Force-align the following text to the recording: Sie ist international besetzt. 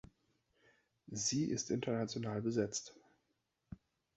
Sie 1.11 1.45
ist 1.47 1.69
international 1.69 2.41
besetzt. 2.41 2.95